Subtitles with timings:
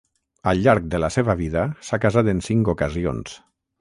[0.51, 3.37] Al llarg de la seva vida s'ha casat en cinc ocasions.